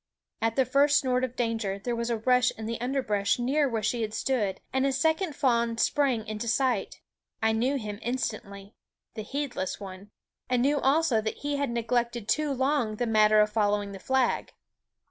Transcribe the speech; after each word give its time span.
At 0.41 0.55
the 0.55 0.65
first 0.65 0.97
snort 0.99 1.23
of 1.23 1.35
danger 1.35 1.77
there 1.77 1.95
was 1.95 2.09
a 2.09 2.17
rush 2.17 2.49
in 2.57 2.65
the 2.65 2.81
underbrush 2.81 3.37
near 3.37 3.69
where 3.69 3.83
she 3.83 4.01
had 4.01 4.15
stood, 4.15 4.59
and 4.73 4.83
a 4.83 4.91
second 4.91 5.35
fawn 5.35 5.77
sprang 5.77 6.25
into 6.25 6.47
sight. 6.47 7.01
I 7.39 7.51
knew 7.51 7.75
him 7.77 7.99
instantly 8.01 8.73
the 9.13 9.21
heedless 9.21 9.79
one 9.79 10.09
and 10.49 10.63
knew 10.63 10.79
also 10.79 11.21
that 11.21 11.37
he 11.45 11.57
had 11.57 11.69
neglected 11.69 12.27
too 12.27 12.51
long 12.51 12.95
the 12.95 13.05
matter 13.05 13.41
of 13.41 13.51
following 13.51 13.91
the 13.91 13.99
flag. 13.99 14.53